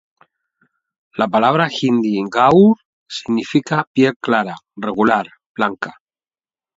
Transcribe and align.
La 1.21 1.25
palabra 1.33 1.67
Hindi 1.75 2.13
गौर 2.15 2.25
"gaur" 2.37 2.71
significa 3.17 3.81
piel 3.99 4.15
clara, 4.29 4.55
regular, 4.89 5.21
blanca. 5.61 5.93